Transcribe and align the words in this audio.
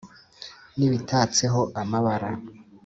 N'ibitatseho 0.77 1.59
amabara 1.81 2.31